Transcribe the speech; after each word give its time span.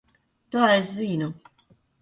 To 0.53 0.63
es 0.77 0.89
zinu. 0.95 1.29